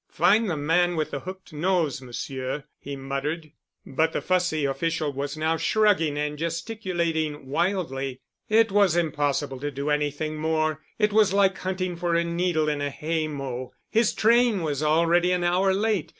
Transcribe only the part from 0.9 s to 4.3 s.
with the hooked nose, Monsieur," he muttered. But the